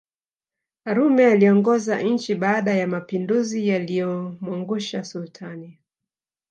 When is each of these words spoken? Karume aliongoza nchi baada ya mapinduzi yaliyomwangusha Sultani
Karume 0.83 1.25
aliongoza 1.25 2.01
nchi 2.01 2.35
baada 2.35 2.73
ya 2.73 2.87
mapinduzi 2.87 3.67
yaliyomwangusha 3.67 5.03
Sultani 5.03 5.79